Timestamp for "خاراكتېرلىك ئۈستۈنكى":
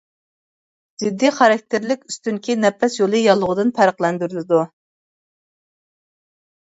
1.39-2.55